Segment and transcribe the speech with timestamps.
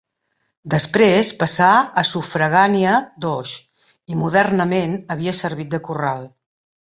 [0.73, 1.67] Després passà
[2.01, 3.53] a sufragània d'Oix,
[4.15, 6.27] i modernament havia servit de corral.